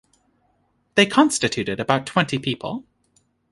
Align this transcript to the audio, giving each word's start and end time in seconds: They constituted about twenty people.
They 0.95 1.05
constituted 1.05 1.79
about 1.79 2.07
twenty 2.07 2.39
people. 2.39 2.85